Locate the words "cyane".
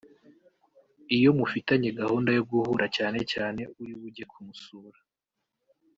2.97-3.19, 3.31-3.61